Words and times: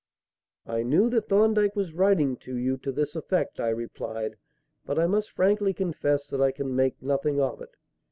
"I 0.65 0.81
knew 0.81 1.11
that 1.11 1.27
Thorndyke 1.29 1.75
was 1.75 1.93
writing 1.93 2.35
to 2.37 2.57
you 2.57 2.77
to 2.77 2.91
this 2.91 3.15
effect," 3.15 3.59
I 3.59 3.69
replied, 3.69 4.35
"but 4.83 4.97
I 4.97 5.05
must 5.05 5.29
frankly 5.29 5.75
confess 5.75 6.25
that 6.29 6.41
I 6.41 6.49
can 6.49 6.75
make 6.75 6.99
nothing 7.03 7.39
of 7.39 7.61
it. 7.61 7.75